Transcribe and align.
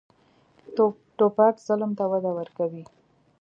توپک 1.17 1.55
ظلم 1.67 1.91
ته 1.97 2.03
وده 2.11 2.31
ورکوي. 2.37 2.83